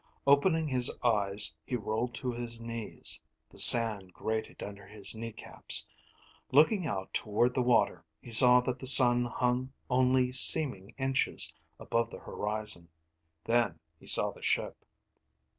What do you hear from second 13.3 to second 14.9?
Then he saw the ship.